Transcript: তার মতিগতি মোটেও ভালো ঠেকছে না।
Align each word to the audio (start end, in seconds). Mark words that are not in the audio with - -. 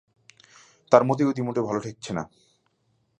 তার 0.91 1.01
মতিগতি 1.03 1.41
মোটেও 1.41 1.67
ভালো 1.67 1.79
ঠেকছে 1.79 2.11
না। 2.13 2.23